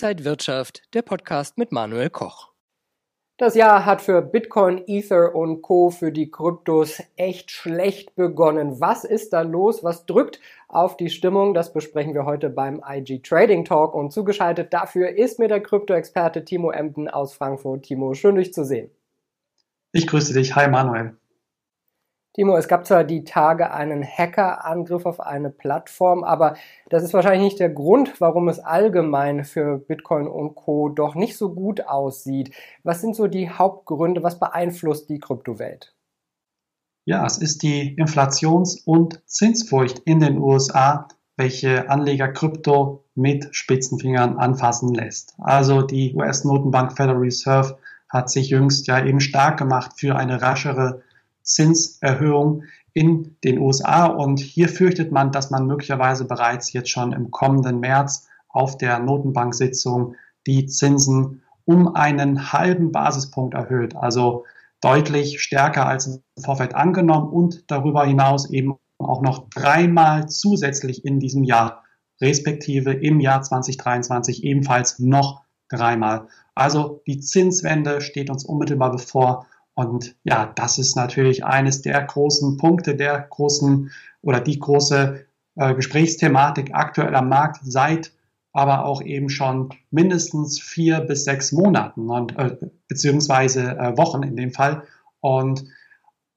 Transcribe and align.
Inside 0.00 0.24
Wirtschaft, 0.24 0.82
der 0.94 1.02
Podcast 1.02 1.58
mit 1.58 1.72
Manuel 1.72 2.08
Koch. 2.08 2.52
Das 3.36 3.56
Jahr 3.56 3.84
hat 3.84 4.00
für 4.00 4.22
Bitcoin, 4.22 4.84
Ether 4.86 5.34
und 5.34 5.60
Co. 5.60 5.90
für 5.90 6.12
die 6.12 6.30
Kryptos 6.30 7.02
echt 7.16 7.50
schlecht 7.50 8.14
begonnen. 8.14 8.80
Was 8.80 9.02
ist 9.02 9.32
da 9.32 9.40
los? 9.40 9.82
Was 9.82 10.06
drückt 10.06 10.38
auf 10.68 10.96
die 10.96 11.10
Stimmung? 11.10 11.52
Das 11.52 11.72
besprechen 11.72 12.14
wir 12.14 12.26
heute 12.26 12.48
beim 12.48 12.80
IG 12.88 13.22
Trading 13.24 13.64
Talk 13.64 13.92
und 13.92 14.12
zugeschaltet 14.12 14.72
dafür 14.72 15.08
ist 15.08 15.40
mir 15.40 15.48
der 15.48 15.64
Krypto-Experte 15.64 16.44
Timo 16.44 16.70
Emden 16.70 17.08
aus 17.08 17.34
Frankfurt. 17.34 17.82
Timo, 17.82 18.14
schön 18.14 18.36
dich 18.36 18.54
zu 18.54 18.64
sehen. 18.64 18.92
Ich 19.90 20.06
grüße 20.06 20.32
dich. 20.32 20.54
Hi 20.54 20.68
Manuel. 20.68 21.17
Timo, 22.38 22.56
es 22.56 22.68
gab 22.68 22.86
zwar 22.86 23.02
die 23.02 23.24
Tage 23.24 23.72
einen 23.72 24.04
Hackerangriff 24.04 25.06
auf 25.06 25.18
eine 25.18 25.50
Plattform, 25.50 26.22
aber 26.22 26.54
das 26.88 27.02
ist 27.02 27.12
wahrscheinlich 27.12 27.42
nicht 27.42 27.58
der 27.58 27.68
Grund, 27.68 28.20
warum 28.20 28.48
es 28.48 28.60
allgemein 28.60 29.42
für 29.42 29.78
Bitcoin 29.78 30.28
und 30.28 30.54
Co. 30.54 30.88
doch 30.88 31.16
nicht 31.16 31.36
so 31.36 31.52
gut 31.52 31.88
aussieht. 31.88 32.54
Was 32.84 33.00
sind 33.00 33.16
so 33.16 33.26
die 33.26 33.50
Hauptgründe? 33.50 34.22
Was 34.22 34.38
beeinflusst 34.38 35.10
die 35.10 35.18
Kryptowelt? 35.18 35.96
Ja, 37.06 37.26
es 37.26 37.38
ist 37.38 37.64
die 37.64 37.96
Inflations- 37.96 38.84
und 38.84 39.20
Zinsfurcht 39.26 39.98
in 40.04 40.20
den 40.20 40.38
USA, 40.38 41.08
welche 41.36 41.90
Anleger 41.90 42.28
Krypto 42.28 43.02
mit 43.16 43.48
Spitzenfingern 43.50 44.38
anfassen 44.38 44.94
lässt. 44.94 45.34
Also 45.38 45.82
die 45.82 46.14
US-Notenbank 46.14 46.96
Federal 46.96 47.18
Reserve 47.18 47.78
hat 48.08 48.30
sich 48.30 48.50
jüngst 48.50 48.86
ja 48.86 49.04
eben 49.04 49.18
stark 49.18 49.58
gemacht 49.58 49.94
für 49.96 50.14
eine 50.14 50.40
raschere 50.40 51.02
Zinserhöhung 51.48 52.64
in 52.92 53.36
den 53.44 53.58
USA. 53.58 54.06
Und 54.06 54.38
hier 54.38 54.68
fürchtet 54.68 55.12
man, 55.12 55.32
dass 55.32 55.50
man 55.50 55.66
möglicherweise 55.66 56.24
bereits 56.24 56.72
jetzt 56.72 56.90
schon 56.90 57.12
im 57.12 57.30
kommenden 57.30 57.80
März 57.80 58.28
auf 58.48 58.76
der 58.78 58.98
Notenbank-Sitzung 58.98 60.14
die 60.46 60.66
Zinsen 60.66 61.42
um 61.64 61.94
einen 61.94 62.52
halben 62.52 62.92
Basispunkt 62.92 63.54
erhöht. 63.54 63.94
Also 63.94 64.44
deutlich 64.80 65.40
stärker 65.40 65.86
als 65.86 66.06
im 66.06 66.22
Vorfeld 66.42 66.74
angenommen 66.74 67.28
und 67.28 67.70
darüber 67.70 68.04
hinaus 68.04 68.50
eben 68.50 68.76
auch 68.98 69.22
noch 69.22 69.48
dreimal 69.50 70.28
zusätzlich 70.28 71.04
in 71.04 71.20
diesem 71.20 71.44
Jahr, 71.44 71.84
respektive 72.20 72.92
im 72.92 73.20
Jahr 73.20 73.42
2023 73.42 74.44
ebenfalls 74.44 74.98
noch 74.98 75.42
dreimal. 75.68 76.28
Also 76.54 77.02
die 77.06 77.20
Zinswende 77.20 78.00
steht 78.00 78.30
uns 78.30 78.44
unmittelbar 78.44 78.90
bevor 78.90 79.46
und 79.78 80.16
ja, 80.24 80.52
das 80.56 80.78
ist 80.78 80.96
natürlich 80.96 81.44
eines 81.44 81.82
der 81.82 82.02
großen 82.02 82.56
Punkte, 82.56 82.96
der 82.96 83.20
großen 83.30 83.92
oder 84.22 84.40
die 84.40 84.58
große 84.58 85.24
äh, 85.54 85.74
Gesprächsthematik 85.74 86.70
aktuell 86.74 87.14
am 87.14 87.28
Markt 87.28 87.60
seit 87.62 88.10
aber 88.52 88.86
auch 88.86 89.02
eben 89.02 89.28
schon 89.28 89.68
mindestens 89.92 90.58
vier 90.60 90.98
bis 91.00 91.22
sechs 91.22 91.52
Monaten 91.52 92.10
und 92.10 92.36
äh, 92.36 92.56
beziehungsweise 92.88 93.78
äh, 93.78 93.96
Wochen 93.96 94.24
in 94.24 94.34
dem 94.34 94.50
Fall. 94.50 94.82
Und 95.20 95.64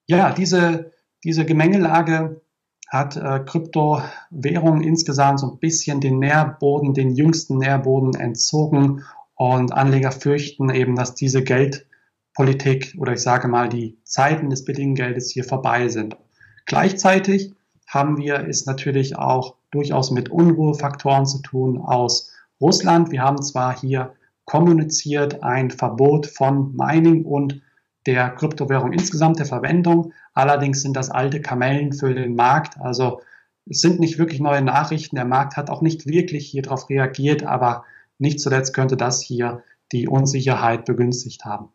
ja, 0.05 0.31
diese, 0.31 0.91
diese 1.23 1.43
Gemengelage 1.43 2.41
hat 2.89 3.17
äh, 3.17 3.39
Kryptowährungen 3.43 4.83
insgesamt 4.83 5.39
so 5.39 5.49
ein 5.49 5.57
bisschen 5.57 5.99
den 5.99 6.19
Nährboden, 6.19 6.93
den 6.93 7.15
jüngsten 7.15 7.57
Nährboden 7.57 8.13
entzogen. 8.13 9.03
Und 9.33 9.71
Anleger 9.71 10.11
fürchten 10.11 10.69
eben, 10.69 10.95
dass 10.95 11.15
diese 11.15 11.43
Geld, 11.43 11.87
Politik 12.33 12.95
oder 12.97 13.13
ich 13.13 13.21
sage 13.21 13.47
mal 13.47 13.69
die 13.69 13.97
Zeiten 14.03 14.49
des 14.49 14.63
billigen 14.63 14.95
Geldes 14.95 15.31
hier 15.31 15.43
vorbei 15.43 15.89
sind. 15.89 16.15
Gleichzeitig 16.65 17.53
haben 17.87 18.17
wir 18.17 18.47
es 18.47 18.65
natürlich 18.65 19.17
auch 19.17 19.55
durchaus 19.71 20.11
mit 20.11 20.29
Unruhefaktoren 20.29 21.25
zu 21.25 21.41
tun 21.41 21.79
aus 21.79 22.31
Russland. 22.61 23.11
Wir 23.11 23.21
haben 23.21 23.41
zwar 23.41 23.77
hier 23.77 24.13
kommuniziert 24.45 25.43
ein 25.43 25.71
Verbot 25.71 26.27
von 26.27 26.75
Mining 26.75 27.25
und 27.25 27.61
der 28.05 28.29
Kryptowährung 28.29 28.93
insgesamt 28.93 29.39
der 29.39 29.45
Verwendung. 29.45 30.13
Allerdings 30.33 30.81
sind 30.81 30.95
das 30.95 31.09
alte 31.09 31.41
Kamellen 31.41 31.93
für 31.93 32.13
den 32.13 32.35
Markt. 32.35 32.79
Also 32.79 33.21
es 33.69 33.81
sind 33.81 33.99
nicht 33.99 34.17
wirklich 34.17 34.39
neue 34.39 34.61
Nachrichten. 34.61 35.15
Der 35.15 35.25
Markt 35.25 35.57
hat 35.57 35.69
auch 35.69 35.81
nicht 35.81 36.07
wirklich 36.07 36.47
hier 36.47 36.63
darauf 36.63 36.89
reagiert, 36.89 37.43
aber 37.43 37.83
nicht 38.17 38.39
zuletzt 38.39 38.73
könnte 38.73 38.97
das 38.97 39.21
hier 39.21 39.63
die 39.91 40.07
Unsicherheit 40.07 40.85
begünstigt 40.85 41.45
haben. 41.45 41.69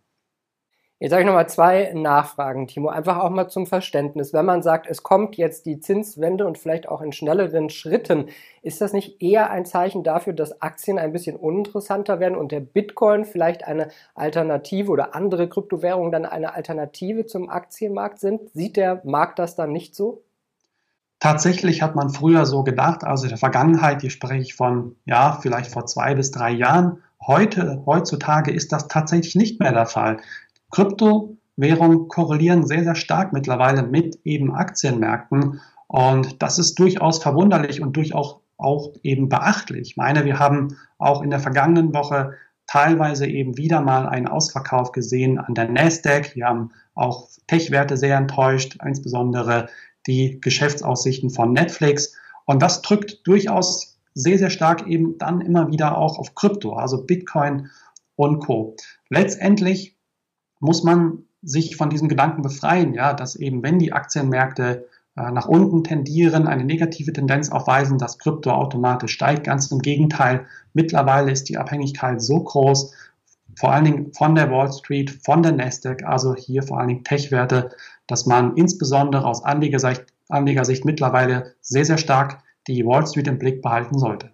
Jetzt 0.99 1.13
habe 1.13 1.21
ich 1.21 1.27
nochmal 1.27 1.49
zwei 1.49 1.93
Nachfragen, 1.93 2.67
Timo. 2.67 2.89
Einfach 2.89 3.19
auch 3.19 3.29
mal 3.29 3.49
zum 3.49 3.67
Verständnis. 3.67 4.33
Wenn 4.33 4.47
man 4.47 4.63
sagt, 4.63 4.87
es 4.89 5.03
kommt 5.03 5.37
jetzt 5.37 5.67
die 5.67 5.79
Zinswende 5.79 6.47
und 6.47 6.57
vielleicht 6.57 6.89
auch 6.89 7.03
in 7.03 7.13
schnelleren 7.13 7.69
Schritten, 7.69 8.31
ist 8.63 8.81
das 8.81 8.95
nicht 8.95 9.21
eher 9.21 9.51
ein 9.51 9.67
Zeichen 9.67 10.05
dafür, 10.05 10.33
dass 10.33 10.63
Aktien 10.63 10.99
ein 10.99 11.13
bisschen 11.13 11.37
uninteressanter 11.37 12.19
werden 12.19 12.35
und 12.35 12.51
der 12.51 12.61
Bitcoin 12.61 13.27
vielleicht 13.27 13.65
eine 13.65 13.89
Alternative 14.15 14.91
oder 14.91 15.15
andere 15.15 15.51
Kryptowährungen 15.51 16.13
dann 16.13 16.25
eine 16.25 16.55
Alternative 16.55 17.27
zum 17.27 17.51
Aktienmarkt 17.51 18.19
sind? 18.19 18.49
Sieht 18.55 18.79
der 18.79 19.03
Markt 19.05 19.39
das 19.39 19.55
dann 19.55 19.73
nicht 19.73 19.95
so? 19.95 20.23
Tatsächlich 21.19 21.83
hat 21.83 21.95
man 21.95 22.09
früher 22.09 22.47
so 22.47 22.63
gedacht, 22.63 23.05
also 23.05 23.25
in 23.25 23.31
der 23.31 23.39
Vergangenheit, 23.39 24.01
hier 24.01 24.11
spreche 24.11 24.43
ich 24.43 24.55
von, 24.55 24.97
ja, 25.05 25.39
vielleicht 25.43 25.71
vor 25.71 25.85
zwei 25.85 26.15
bis 26.15 26.31
drei 26.31 26.53
Jahren. 26.53 27.03
Heute, 27.27 27.83
heutzutage 27.87 28.51
ist 28.51 28.73
das 28.73 28.89
tatsächlich 28.89 29.35
nicht 29.35 29.61
mehr 29.61 29.73
der 29.73 29.87
Fall. 29.87 30.19
Kryptowährungen 30.71 32.09
korrelieren 32.09 32.67
sehr, 32.67 32.85
sehr 32.85 32.95
stark 32.95 33.33
mittlerweile 33.33 33.83
mit 33.83 34.19
eben 34.25 34.55
Aktienmärkten. 34.55 35.61
Und 35.89 36.43
das 36.43 36.59
ist 36.59 36.79
durchaus 36.79 37.23
verwunderlich 37.23 37.81
und 37.81 37.97
durchaus 37.97 38.41
auch 38.59 38.93
eben 39.03 39.29
beachtlich. 39.29 39.91
Ich 39.91 39.97
meine, 39.97 40.25
wir 40.25 40.39
haben 40.39 40.77
auch 40.99 41.23
in 41.23 41.31
der 41.31 41.41
vergangenen 41.41 41.95
Woche 41.95 42.33
teilweise 42.67 43.27
eben 43.27 43.57
wieder 43.57 43.81
mal 43.81 44.09
einen 44.09 44.29
Ausverkauf 44.29 44.93
gesehen 44.93 45.39
an 45.39 45.55
der 45.55 45.69
Nasdaq. 45.69 46.35
Wir 46.35 46.47
haben 46.47 46.73
auch 46.95 47.29
Tech-Werte 47.47 47.97
sehr 47.97 48.17
enttäuscht, 48.17 48.79
insbesondere 48.85 49.69
die 50.07 50.41
Geschäftsaussichten 50.41 51.31
von 51.31 51.53
Netflix. 51.53 52.15
Und 52.45 52.63
das 52.63 52.83
drückt 52.83 53.27
durchaus 53.27 53.99
sehr, 54.15 54.39
sehr 54.39 54.51
stark 54.51 54.87
eben 54.87 55.19
dann 55.19 55.41
immer 55.41 55.71
wieder 55.71 55.99
auch 55.99 56.19
auf 56.19 56.35
Krypto, 56.35 56.75
also 56.75 57.05
Bitcoin 57.05 57.69
und 58.17 58.41
Co. 58.41 58.75
Letztendlich 59.11 59.96
muss 60.67 60.83
man 60.83 61.23
sich 61.43 61.77
von 61.77 61.91
diesem 61.91 62.09
Gedanken 62.09 62.43
befreien, 62.43 62.93
ja, 62.93 63.15
dass 63.15 63.37
eben, 63.37 63.63
wenn 63.63 63.79
die 63.79 63.93
Aktienmärkte 63.93 64.89
äh, 65.17 65.31
nach 65.31 65.47
unten 65.47 65.85
tendieren, 65.85 66.49
eine 66.49 66.65
negative 66.65 67.13
Tendenz 67.13 67.51
aufweisen, 67.51 67.99
dass 67.99 68.19
Krypto 68.19 68.51
automatisch 68.51 69.13
steigt. 69.13 69.45
Ganz 69.45 69.71
im 69.71 69.79
Gegenteil, 69.79 70.47
mittlerweile 70.75 71.31
ist 71.31 71.49
die 71.49 71.57
Abhängigkeit 71.57 72.21
so 72.21 72.43
groß, 72.43 72.93
vor 73.59 73.73
allen 73.73 73.85
Dingen 73.85 74.13
von 74.13 74.35
der 74.35 74.51
Wall 74.51 74.71
Street, 74.73 75.19
von 75.25 75.43
der 75.43 75.53
Nasdaq, 75.53 76.03
also 76.05 76.35
hier 76.35 76.63
vor 76.65 76.79
allen 76.79 76.89
Dingen 76.89 77.05
Tech-Werte, 77.05 77.71
dass 78.09 78.27
man 78.27 78.57
insbesondere 78.57 79.25
aus 79.25 79.45
Anlegersicht, 79.45 80.05
Anlegersicht 80.29 80.85
mittlerweile 80.85 81.55
sehr, 81.61 81.85
sehr 81.85 81.97
stark 81.97 82.43
die 82.67 82.85
Wall 82.85 83.07
Street 83.07 83.29
im 83.29 83.39
Blick 83.39 83.63
behalten 83.63 83.99
sollte. 83.99 84.33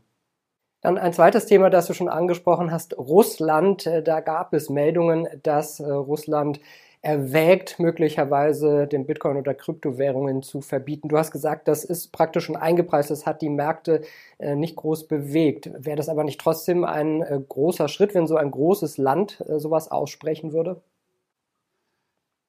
Dann 0.82 0.98
ein 0.98 1.12
zweites 1.12 1.46
Thema, 1.46 1.70
das 1.70 1.86
du 1.86 1.94
schon 1.94 2.08
angesprochen 2.08 2.72
hast, 2.72 2.98
Russland. 2.98 3.86
Äh, 3.86 4.02
da 4.02 4.20
gab 4.20 4.52
es 4.52 4.68
Meldungen, 4.68 5.28
dass 5.44 5.78
äh, 5.78 5.88
Russland 5.88 6.60
erwägt, 7.02 7.78
möglicherweise 7.78 8.86
den 8.86 9.06
Bitcoin 9.06 9.36
oder 9.36 9.54
Kryptowährungen 9.54 10.42
zu 10.42 10.60
verbieten. 10.60 11.08
Du 11.08 11.18
hast 11.18 11.30
gesagt, 11.30 11.66
das 11.68 11.84
ist 11.84 12.12
praktisch 12.12 12.44
schon 12.44 12.56
eingepreist, 12.56 13.10
das 13.10 13.26
hat 13.26 13.42
die 13.42 13.48
Märkte 13.48 14.02
äh, 14.38 14.56
nicht 14.56 14.76
groß 14.76 15.06
bewegt. 15.06 15.70
Wäre 15.78 15.96
das 15.96 16.08
aber 16.08 16.24
nicht 16.24 16.40
trotzdem 16.40 16.84
ein 16.84 17.24
großer 17.48 17.88
Schritt, 17.88 18.14
wenn 18.14 18.26
so 18.26 18.36
ein 18.36 18.50
großes 18.50 18.98
Land 18.98 19.42
sowas 19.48 19.90
aussprechen 19.90 20.52
würde? 20.52 20.80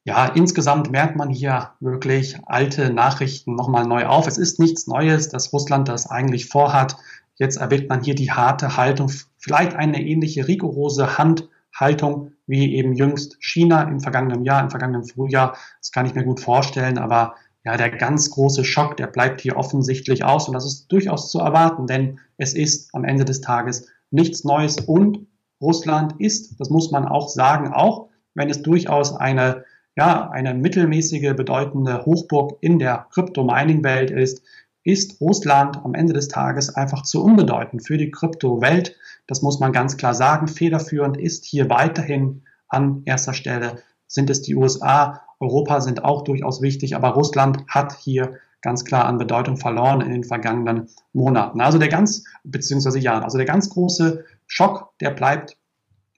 Ja, 0.05 0.25
insgesamt 0.25 0.91
merkt 0.91 1.15
man 1.15 1.29
hier 1.29 1.71
wirklich 1.79 2.37
alte 2.45 2.93
Nachrichten 2.93 3.55
nochmal 3.55 3.87
neu 3.87 4.05
auf. 4.05 4.27
Es 4.27 4.37
ist 4.37 4.59
nichts 4.59 4.85
Neues, 4.85 5.29
dass 5.29 5.53
Russland 5.53 5.87
das 5.87 6.11
eigentlich 6.11 6.47
vorhat. 6.47 6.97
Jetzt 7.35 7.57
erwähnt 7.57 7.89
man 7.89 8.03
hier 8.03 8.15
die 8.15 8.31
harte 8.31 8.77
Haltung, 8.77 9.11
vielleicht 9.37 9.75
eine 9.75 10.01
ähnliche 10.01 10.47
rigorose 10.47 11.17
Handhaltung 11.17 12.31
wie 12.45 12.75
eben 12.75 12.93
jüngst 12.93 13.37
China 13.39 13.83
im 13.83 13.99
vergangenen 13.99 14.43
Jahr, 14.43 14.61
im 14.61 14.69
vergangenen 14.69 15.05
Frühjahr. 15.05 15.57
Das 15.79 15.91
kann 15.91 16.05
ich 16.05 16.13
mir 16.13 16.23
gut 16.23 16.39
vorstellen, 16.39 16.97
aber 16.97 17.35
ja, 17.65 17.77
der 17.77 17.89
ganz 17.89 18.29
große 18.29 18.65
Schock, 18.65 18.97
der 18.97 19.07
bleibt 19.07 19.41
hier 19.41 19.55
offensichtlich 19.55 20.25
aus 20.25 20.47
und 20.47 20.53
das 20.53 20.65
ist 20.65 20.91
durchaus 20.91 21.31
zu 21.31 21.39
erwarten, 21.39 21.87
denn 21.87 22.19
es 22.37 22.53
ist 22.53 22.93
am 22.93 23.05
Ende 23.05 23.23
des 23.23 23.41
Tages 23.41 23.87
nichts 24.11 24.43
Neues 24.43 24.79
und 24.81 25.27
Russland 25.61 26.19
ist, 26.19 26.59
das 26.59 26.69
muss 26.69 26.91
man 26.91 27.07
auch 27.07 27.29
sagen, 27.29 27.73
auch 27.73 28.09
wenn 28.35 28.49
es 28.49 28.61
durchaus 28.61 29.15
eine, 29.15 29.63
ja, 29.95 30.29
eine 30.29 30.53
mittelmäßige 30.53 31.33
bedeutende 31.35 32.05
Hochburg 32.05 32.57
in 32.59 32.79
der 32.79 33.07
Krypto-Mining-Welt 33.11 34.11
ist, 34.11 34.43
ist 34.83 35.21
Russland 35.21 35.77
am 35.83 35.93
Ende 35.93 36.13
des 36.13 36.27
Tages 36.27 36.75
einfach 36.75 37.03
zu 37.03 37.23
unbedeutend 37.23 37.85
für 37.85 37.97
die 37.97 38.11
Kryptowelt. 38.11 38.95
Das 39.27 39.41
muss 39.41 39.59
man 39.59 39.71
ganz 39.71 39.97
klar 39.97 40.13
sagen. 40.13 40.47
Federführend 40.47 41.17
ist 41.17 41.45
hier 41.45 41.69
weiterhin 41.69 42.43
an 42.67 43.03
erster 43.05 43.33
Stelle 43.33 43.83
sind 44.07 44.29
es 44.29 44.41
die 44.41 44.55
USA. 44.55 45.21
Europa 45.39 45.81
sind 45.81 46.03
auch 46.03 46.23
durchaus 46.23 46.61
wichtig, 46.61 46.95
aber 46.95 47.09
Russland 47.09 47.65
hat 47.67 47.97
hier 47.97 48.35
ganz 48.61 48.85
klar 48.85 49.05
an 49.05 49.17
Bedeutung 49.17 49.57
verloren 49.57 50.01
in 50.01 50.11
den 50.11 50.23
vergangenen 50.23 50.87
Monaten. 51.11 51.61
Also 51.61 51.77
der 51.77 51.89
ganz, 51.89 52.23
beziehungsweise 52.43 52.99
Jahren, 52.99 53.23
also 53.23 53.37
der 53.37 53.47
ganz 53.47 53.69
große 53.69 54.23
Schock, 54.47 54.93
der 54.99 55.11
bleibt 55.11 55.57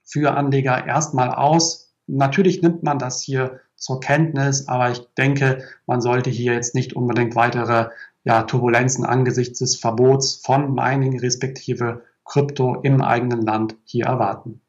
für 0.04 0.34
Anleger 0.36 0.86
erstmal 0.86 1.30
aus. 1.30 1.92
Natürlich 2.06 2.62
nimmt 2.62 2.82
man 2.82 2.98
das 2.98 3.20
hier 3.20 3.60
zur 3.74 4.00
Kenntnis, 4.00 4.68
aber 4.68 4.90
ich 4.90 5.00
denke, 5.18 5.64
man 5.86 6.00
sollte 6.00 6.30
hier 6.30 6.54
jetzt 6.54 6.74
nicht 6.74 6.94
unbedingt 6.94 7.34
weitere 7.34 7.88
ja, 8.26 8.42
Turbulenzen 8.42 9.06
angesichts 9.06 9.60
des 9.60 9.76
Verbots 9.76 10.34
von 10.34 10.74
Mining 10.74 11.20
respektive 11.20 12.02
Krypto 12.24 12.74
im 12.82 13.00
eigenen 13.00 13.40
Land 13.42 13.76
hier 13.84 14.06
erwarten. 14.06 14.60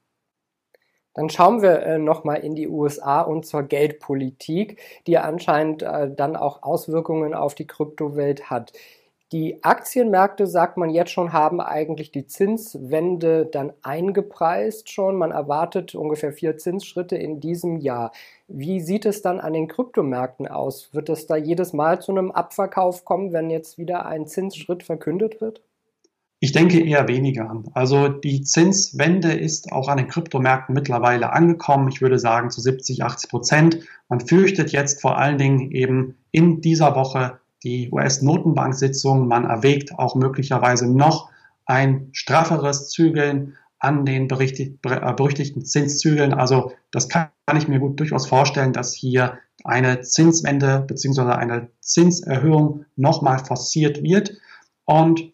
Dann 1.16 1.32
schauen 1.32 1.64
wir 1.64 1.82
äh, 1.82 1.98
nochmal 1.98 2.42
in 2.42 2.54
die 2.54 2.68
USA 2.68 3.22
und 3.22 3.48
zur 3.48 3.64
Geldpolitik, 3.64 4.80
die 5.08 5.18
anscheinend 5.18 5.82
äh, 5.82 6.14
dann 6.16 6.36
auch 6.36 6.62
Auswirkungen 6.62 7.34
auf 7.34 7.56
die 7.56 7.66
Kryptowelt 7.66 8.52
hat. 8.52 8.74
Die 9.34 9.62
Aktienmärkte, 9.62 10.48
sagt 10.48 10.78
man 10.78 10.90
jetzt 10.90 11.12
schon, 11.12 11.34
haben 11.34 11.60
eigentlich 11.60 12.14
die 12.14 12.28
Zinswende 12.28 13.46
dann 13.46 13.74
eingepreist 13.82 14.90
schon. 14.90 15.18
Man 15.18 15.32
erwartet 15.32 15.96
ungefähr 15.96 16.32
vier 16.32 16.58
Zinsschritte 16.58 17.18
in 17.18 17.42
diesem 17.42 17.76
Jahr. 17.76 18.14
Wie 18.48 18.80
sieht 18.80 19.06
es 19.06 19.22
dann 19.22 19.42
an 19.42 19.52
den 19.52 19.68
Kryptomärkten 19.68 20.48
aus? 20.48 20.94
Wird 20.94 21.10
es 21.10 21.28
da 21.28 21.36
jedes 21.36 21.74
Mal 21.74 22.00
zu 22.02 22.14
einem 22.14 22.32
Abverkauf 22.32 23.04
kommen, 23.04 23.34
wenn 23.34 23.50
jetzt 23.50 23.78
wieder 23.78 24.06
ein 24.06 24.28
Zinsschritt 24.28 24.84
verkündet 24.84 25.42
wird? 25.42 25.62
Ich 26.40 26.54
denke 26.54 26.80
eher 26.80 27.10
weniger. 27.10 27.64
Also 27.74 28.08
die 28.08 28.44
Zinswende 28.44 29.34
ist 29.34 29.74
auch 29.74 29.90
an 29.90 29.98
den 29.98 30.08
Kryptomärkten 30.08 30.74
mittlerweile 30.74 31.34
angekommen. 31.34 31.90
Ich 31.90 32.00
würde 32.00 32.20
sagen 32.20 32.50
zu 32.50 32.62
70, 32.62 33.04
80 33.04 33.30
Prozent. 33.30 33.80
Man 34.08 34.22
fürchtet 34.22 34.72
jetzt 34.72 35.02
vor 35.02 35.18
allen 35.18 35.38
Dingen 35.38 35.72
eben 35.72 36.16
in 36.32 36.62
dieser 36.62 36.96
Woche 36.96 37.40
die 37.64 37.90
US-Notenbank-Sitzung. 37.92 39.28
Man 39.28 39.46
erwägt 39.46 39.98
auch 39.98 40.16
möglicherweise 40.16 40.92
noch 40.92 41.30
ein 41.66 42.10
strafferes 42.14 42.90
Zügeln 42.90 43.58
an 43.80 44.06
den 44.06 44.24
äh, 44.24 45.14
berüchtigten 45.14 45.66
Zinszügeln. 45.66 46.34
Also 46.34 46.72
das 46.92 47.10
kann 47.10 47.30
ich 47.56 47.68
mir 47.68 47.80
gut 47.80 48.00
durchaus 48.00 48.28
vorstellen, 48.28 48.74
dass 48.74 48.94
hier 48.94 49.38
eine 49.64 50.02
Zinswende 50.02 50.84
beziehungsweise 50.88 51.36
eine 51.36 51.70
Zinserhöhung 51.82 52.86
nochmal 52.96 53.40
forciert 53.40 54.02
wird. 54.02 54.34
Und 54.86 55.34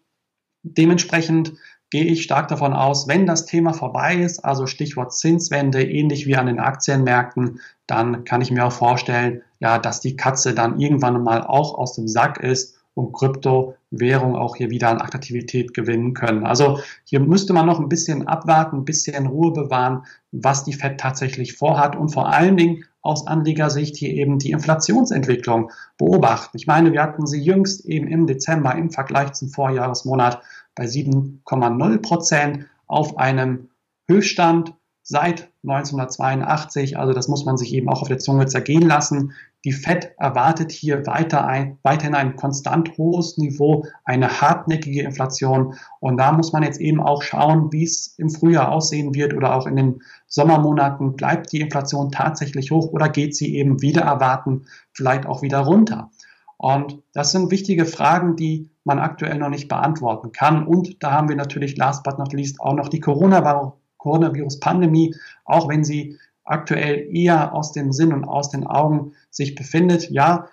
dementsprechend 0.62 1.54
gehe 1.94 2.06
ich 2.06 2.24
stark 2.24 2.48
davon 2.48 2.72
aus, 2.72 3.06
wenn 3.06 3.24
das 3.24 3.46
Thema 3.46 3.72
vorbei 3.72 4.16
ist, 4.16 4.44
also 4.44 4.66
Stichwort 4.66 5.14
Zinswende, 5.14 5.80
ähnlich 5.80 6.26
wie 6.26 6.34
an 6.34 6.46
den 6.46 6.58
Aktienmärkten, 6.58 7.60
dann 7.86 8.24
kann 8.24 8.40
ich 8.40 8.50
mir 8.50 8.66
auch 8.66 8.72
vorstellen, 8.72 9.42
ja, 9.60 9.78
dass 9.78 10.00
die 10.00 10.16
Katze 10.16 10.54
dann 10.54 10.80
irgendwann 10.80 11.22
mal 11.22 11.44
auch 11.44 11.78
aus 11.78 11.94
dem 11.94 12.08
Sack 12.08 12.40
ist 12.40 12.80
und 12.94 13.12
Kryptowährung 13.12 14.36
auch 14.36 14.56
hier 14.56 14.70
wieder 14.70 14.88
an 14.88 15.00
Attraktivität 15.00 15.74
gewinnen 15.74 16.14
können. 16.14 16.46
Also 16.46 16.78
hier 17.04 17.20
müsste 17.20 17.52
man 17.52 17.66
noch 17.66 17.80
ein 17.80 17.88
bisschen 17.88 18.26
abwarten, 18.28 18.78
ein 18.78 18.84
bisschen 18.84 19.26
Ruhe 19.26 19.52
bewahren, 19.52 20.04
was 20.30 20.64
die 20.64 20.72
Fed 20.72 20.98
tatsächlich 20.98 21.54
vorhat 21.54 21.96
und 21.96 22.10
vor 22.10 22.32
allen 22.32 22.56
Dingen 22.56 22.84
aus 23.02 23.26
Anlegersicht 23.26 23.96
hier 23.96 24.10
eben 24.10 24.38
die 24.38 24.52
Inflationsentwicklung 24.52 25.70
beobachten. 25.98 26.56
Ich 26.56 26.66
meine, 26.66 26.92
wir 26.92 27.02
hatten 27.02 27.26
sie 27.26 27.40
jüngst 27.40 27.84
eben 27.84 28.08
im 28.08 28.26
Dezember 28.26 28.74
im 28.74 28.90
Vergleich 28.90 29.32
zum 29.32 29.50
Vorjahresmonat 29.50 30.40
bei 30.74 30.84
7,0 30.84 31.98
Prozent 31.98 32.66
auf 32.86 33.18
einem 33.18 33.68
Höchststand 34.08 34.74
seit 35.02 35.50
1982. 35.64 36.96
Also 36.98 37.12
das 37.12 37.28
muss 37.28 37.44
man 37.44 37.56
sich 37.56 37.74
eben 37.74 37.88
auch 37.88 38.02
auf 38.02 38.08
der 38.08 38.18
Zunge 38.18 38.46
zergehen 38.46 38.86
lassen. 38.88 39.32
Die 39.64 39.72
Fed 39.72 40.12
erwartet 40.18 40.70
hier 40.72 41.06
weiter 41.06 41.46
ein, 41.46 41.78
weiterhin 41.82 42.14
ein 42.14 42.36
konstant 42.36 42.98
hohes 42.98 43.38
Niveau, 43.38 43.86
eine 44.04 44.42
hartnäckige 44.42 45.02
Inflation. 45.02 45.74
Und 46.00 46.18
da 46.18 46.32
muss 46.32 46.52
man 46.52 46.62
jetzt 46.62 46.80
eben 46.80 47.00
auch 47.00 47.22
schauen, 47.22 47.72
wie 47.72 47.84
es 47.84 48.14
im 48.18 48.28
Frühjahr 48.28 48.70
aussehen 48.70 49.14
wird 49.14 49.32
oder 49.32 49.54
auch 49.54 49.66
in 49.66 49.76
den 49.76 50.02
Sommermonaten. 50.26 51.16
Bleibt 51.16 51.50
die 51.52 51.62
Inflation 51.62 52.12
tatsächlich 52.12 52.70
hoch 52.70 52.88
oder 52.88 53.08
geht 53.08 53.34
sie 53.34 53.56
eben 53.56 53.80
wieder 53.80 54.02
erwarten, 54.02 54.66
vielleicht 54.92 55.24
auch 55.24 55.40
wieder 55.40 55.60
runter? 55.60 56.10
Und 56.58 57.02
das 57.14 57.32
sind 57.32 57.50
wichtige 57.50 57.86
Fragen, 57.86 58.36
die 58.36 58.68
man 58.84 58.98
aktuell 58.98 59.38
noch 59.38 59.48
nicht 59.48 59.68
beantworten 59.68 60.32
kann. 60.32 60.66
Und 60.66 61.02
da 61.02 61.12
haben 61.12 61.30
wir 61.30 61.36
natürlich 61.36 61.76
last 61.76 62.02
but 62.04 62.18
not 62.18 62.34
least 62.34 62.60
auch 62.60 62.74
noch 62.74 62.88
die 62.88 63.00
Coronavirus-Pandemie, 63.00 65.14
auch 65.44 65.68
wenn 65.68 65.84
sie 65.84 66.18
aktuell 66.44 67.08
eher 67.14 67.54
aus 67.54 67.72
dem 67.72 67.92
Sinn 67.92 68.12
und 68.12 68.24
aus 68.24 68.50
den 68.50 68.66
Augen 68.66 69.12
sich 69.30 69.54
befindet. 69.54 70.10
Ja, 70.10 70.48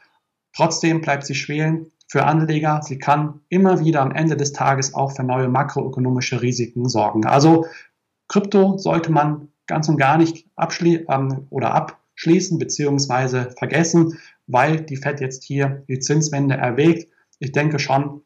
trotzdem 0.56 1.02
bleibt 1.02 1.26
sie 1.26 1.36
schwelen 1.36 1.92
für 2.08 2.26
Anleger. 2.26 2.82
Sie 2.84 2.98
kann 2.98 3.42
immer 3.50 3.84
wieder 3.84 4.02
am 4.02 4.12
Ende 4.12 4.38
des 4.38 4.54
Tages 4.54 4.94
auch 4.94 5.12
für 5.12 5.24
neue 5.24 5.48
makroökonomische 5.48 6.42
Risiken 6.42 6.90
sorgen. 6.90 7.26
Also 7.26 7.66
Krypto 8.28 8.78
sollte 8.78 9.12
man 9.12 9.50
ganz 9.68 9.88
und 9.90 9.98
gar 9.98 10.18
nicht 10.18 10.48
abschließen 10.56 11.06
ähm, 11.10 11.48
oder 11.50 11.74
abschließen 11.74 12.60
beziehungsweise 12.60 13.54
vergessen, 13.58 14.18
weil 14.48 14.82
die 14.82 14.98
Fed 14.98 15.22
jetzt 15.22 15.44
hier 15.44 15.84
die 15.88 16.00
Zinswende 16.00 16.56
erwägt. 16.56 17.12
Ich 17.40 17.52
denke 17.52 17.80
schon, 17.80 18.22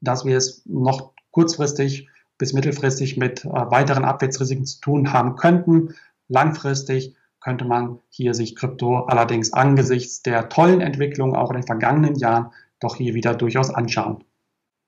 dass 0.00 0.24
wir 0.24 0.36
es 0.36 0.62
noch 0.66 1.12
kurzfristig 1.30 2.08
bis 2.38 2.52
mittelfristig 2.52 3.16
mit 3.16 3.44
äh, 3.44 3.48
weiteren 3.48 4.04
Abwärtsrisiken 4.04 4.66
zu 4.66 4.80
tun 4.80 5.12
haben 5.12 5.36
könnten. 5.36 5.94
Langfristig 6.28 7.14
könnte 7.40 7.64
man 7.64 8.00
hier 8.08 8.34
sich 8.34 8.56
Krypto 8.56 9.04
allerdings 9.06 9.52
angesichts 9.52 10.22
der 10.22 10.48
tollen 10.48 10.80
Entwicklung 10.80 11.36
auch 11.36 11.50
in 11.50 11.56
den 11.56 11.66
vergangenen 11.66 12.16
Jahren 12.16 12.52
doch 12.80 12.96
hier 12.96 13.14
wieder 13.14 13.34
durchaus 13.34 13.70
anschauen. 13.70 14.24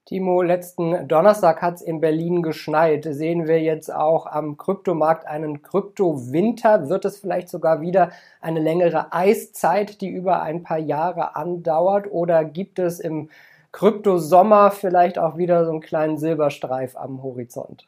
Timo, 0.08 0.40
letzten 0.40 1.06
Donnerstag 1.06 1.60
hat 1.60 1.74
es 1.74 1.82
in 1.82 2.00
Berlin 2.00 2.42
geschneit. 2.42 3.06
Sehen 3.08 3.46
wir 3.46 3.60
jetzt 3.60 3.94
auch 3.94 4.24
am 4.24 4.56
Kryptomarkt 4.56 5.26
einen 5.26 5.60
Kryptowinter? 5.60 6.88
Wird 6.88 7.04
es 7.04 7.18
vielleicht 7.18 7.50
sogar 7.50 7.82
wieder 7.82 8.10
eine 8.40 8.58
längere 8.58 9.12
Eiszeit, 9.12 10.00
die 10.00 10.08
über 10.08 10.40
ein 10.40 10.62
paar 10.62 10.78
Jahre 10.78 11.36
andauert? 11.36 12.10
Oder 12.10 12.46
gibt 12.46 12.78
es 12.78 13.00
im 13.00 13.28
Kryptosommer 13.72 14.70
vielleicht 14.70 15.18
auch 15.18 15.36
wieder 15.36 15.66
so 15.66 15.72
einen 15.72 15.82
kleinen 15.82 16.16
Silberstreif 16.16 16.96
am 16.96 17.22
Horizont? 17.22 17.86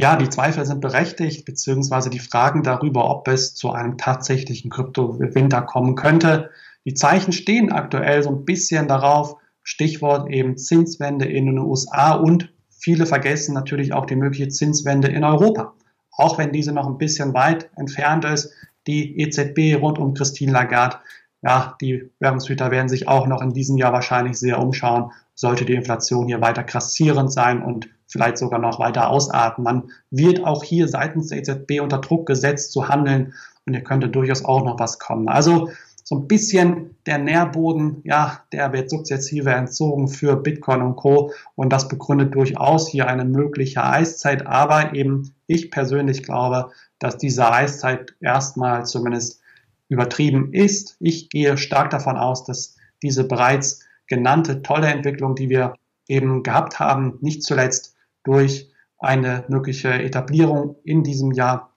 Ja, 0.00 0.14
die 0.14 0.28
Zweifel 0.28 0.64
sind 0.64 0.80
berechtigt, 0.80 1.44
beziehungsweise 1.44 2.08
die 2.08 2.20
Fragen 2.20 2.62
darüber, 2.62 3.10
ob 3.10 3.26
es 3.26 3.56
zu 3.56 3.72
einem 3.72 3.98
tatsächlichen 3.98 4.70
Kryptowinter 4.70 5.62
kommen 5.62 5.96
könnte. 5.96 6.50
Die 6.84 6.94
Zeichen 6.94 7.32
stehen 7.32 7.72
aktuell 7.72 8.22
so 8.22 8.30
ein 8.30 8.44
bisschen 8.44 8.86
darauf, 8.86 9.36
Stichwort 9.64 10.30
eben 10.30 10.56
Zinswende 10.56 11.24
in 11.26 11.46
den 11.46 11.58
USA 11.58 12.12
und 12.12 12.52
viele 12.70 13.06
vergessen 13.06 13.54
natürlich 13.54 13.92
auch 13.92 14.06
die 14.06 14.14
mögliche 14.14 14.48
Zinswende 14.48 15.08
in 15.08 15.24
Europa. 15.24 15.74
Auch 16.12 16.38
wenn 16.38 16.52
diese 16.52 16.72
noch 16.72 16.86
ein 16.86 16.98
bisschen 16.98 17.34
weit 17.34 17.68
entfernt 17.76 18.24
ist, 18.24 18.52
die 18.86 19.18
EZB 19.20 19.82
rund 19.82 19.98
um 19.98 20.14
Christine 20.14 20.52
Lagarde, 20.52 20.98
ja, 21.42 21.76
die 21.80 22.08
Währungshüter 22.20 22.70
werden 22.70 22.88
sich 22.88 23.08
auch 23.08 23.26
noch 23.26 23.42
in 23.42 23.52
diesem 23.52 23.76
Jahr 23.76 23.92
wahrscheinlich 23.92 24.38
sehr 24.38 24.60
umschauen, 24.60 25.10
sollte 25.34 25.64
die 25.64 25.74
Inflation 25.74 26.28
hier 26.28 26.40
weiter 26.40 26.62
krassierend 26.62 27.32
sein 27.32 27.62
und 27.62 27.88
vielleicht 28.08 28.38
sogar 28.38 28.58
noch 28.58 28.80
weiter 28.80 29.10
ausarten. 29.10 29.62
Man 29.62 29.90
wird 30.10 30.44
auch 30.44 30.64
hier 30.64 30.88
seitens 30.88 31.28
der 31.28 31.38
EZB 31.38 31.80
unter 31.80 31.98
Druck 31.98 32.26
gesetzt 32.26 32.72
zu 32.72 32.88
handeln 32.88 33.34
und 33.66 33.74
hier 33.74 33.84
könnte 33.84 34.08
durchaus 34.08 34.44
auch 34.44 34.64
noch 34.64 34.80
was 34.80 34.98
kommen. 34.98 35.28
Also 35.28 35.70
so 36.08 36.16
ein 36.16 36.26
bisschen 36.26 36.96
der 37.04 37.18
Nährboden, 37.18 38.00
ja, 38.04 38.40
der 38.52 38.72
wird 38.72 38.88
sukzessive 38.88 39.50
entzogen 39.50 40.08
für 40.08 40.36
Bitcoin 40.36 40.80
und 40.80 40.96
Co. 40.96 41.32
Und 41.54 41.70
das 41.70 41.86
begründet 41.86 42.34
durchaus 42.34 42.88
hier 42.88 43.08
eine 43.08 43.26
mögliche 43.26 43.84
Eiszeit. 43.84 44.46
Aber 44.46 44.94
eben 44.94 45.34
ich 45.46 45.70
persönlich 45.70 46.22
glaube, 46.22 46.70
dass 46.98 47.18
diese 47.18 47.52
Eiszeit 47.52 48.14
erstmal 48.20 48.86
zumindest 48.86 49.42
übertrieben 49.90 50.54
ist. 50.54 50.96
Ich 50.98 51.28
gehe 51.28 51.58
stark 51.58 51.90
davon 51.90 52.16
aus, 52.16 52.42
dass 52.42 52.76
diese 53.02 53.24
bereits 53.24 53.80
genannte 54.06 54.62
tolle 54.62 54.86
Entwicklung, 54.86 55.34
die 55.34 55.50
wir 55.50 55.74
eben 56.08 56.42
gehabt 56.42 56.80
haben, 56.80 57.18
nicht 57.20 57.42
zuletzt 57.42 57.97
durch 58.28 58.70
eine 58.98 59.44
mögliche 59.48 59.90
Etablierung 59.90 60.76
in 60.84 61.02
diesem 61.02 61.32
Jahr 61.32 61.72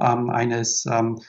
ähm, 0.00 0.30
eines 0.30 0.86
ähm, 0.86 1.20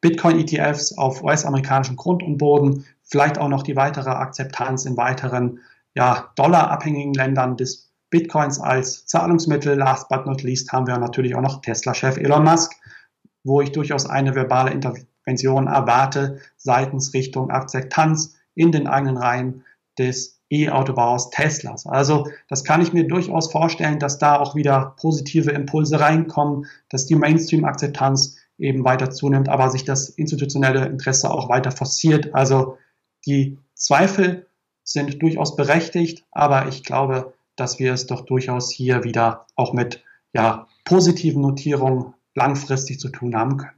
Bitcoin-ETFs 0.00 0.98
auf 0.98 1.22
US-amerikanischem 1.22 1.94
Grund 1.94 2.24
und 2.24 2.36
Boden, 2.36 2.84
vielleicht 3.04 3.38
auch 3.38 3.48
noch 3.48 3.62
die 3.62 3.76
weitere 3.76 4.10
Akzeptanz 4.10 4.86
in 4.86 4.96
weiteren 4.96 5.60
ja, 5.94 6.32
dollarabhängigen 6.34 7.14
Ländern 7.14 7.56
des 7.56 7.92
Bitcoins 8.10 8.58
als 8.58 9.06
Zahlungsmittel. 9.06 9.76
Last 9.76 10.08
but 10.08 10.26
not 10.26 10.42
least 10.42 10.72
haben 10.72 10.88
wir 10.88 10.98
natürlich 10.98 11.36
auch 11.36 11.40
noch 11.40 11.60
Tesla-Chef 11.60 12.16
Elon 12.16 12.42
Musk, 12.42 12.72
wo 13.44 13.60
ich 13.60 13.70
durchaus 13.70 14.06
eine 14.06 14.34
verbale 14.34 14.72
Intervention 14.72 15.68
erwarte 15.68 16.40
seitens 16.56 17.14
Richtung 17.14 17.50
Akzeptanz 17.50 18.36
in 18.56 18.72
den 18.72 18.88
eigenen 18.88 19.16
Reihen 19.16 19.64
des 19.96 20.37
E-Autobauers 20.50 21.30
Teslas. 21.30 21.86
Also 21.86 22.28
das 22.48 22.64
kann 22.64 22.80
ich 22.80 22.92
mir 22.92 23.06
durchaus 23.06 23.52
vorstellen, 23.52 23.98
dass 23.98 24.18
da 24.18 24.38
auch 24.38 24.54
wieder 24.54 24.94
positive 24.98 25.50
Impulse 25.50 26.00
reinkommen, 26.00 26.66
dass 26.88 27.06
die 27.06 27.16
Mainstream-Akzeptanz 27.16 28.36
eben 28.58 28.84
weiter 28.84 29.10
zunimmt, 29.10 29.48
aber 29.48 29.70
sich 29.70 29.84
das 29.84 30.08
institutionelle 30.08 30.86
Interesse 30.86 31.30
auch 31.30 31.48
weiter 31.48 31.70
forciert. 31.70 32.34
Also 32.34 32.78
die 33.26 33.58
Zweifel 33.74 34.46
sind 34.82 35.22
durchaus 35.22 35.54
berechtigt, 35.54 36.24
aber 36.32 36.68
ich 36.68 36.82
glaube, 36.82 37.34
dass 37.56 37.78
wir 37.78 37.92
es 37.92 38.06
doch 38.06 38.22
durchaus 38.22 38.70
hier 38.70 39.04
wieder 39.04 39.46
auch 39.54 39.72
mit 39.72 40.02
ja, 40.32 40.66
positiven 40.84 41.42
Notierung 41.42 42.14
langfristig 42.34 42.98
zu 42.98 43.10
tun 43.10 43.36
haben 43.36 43.58
können. 43.58 43.77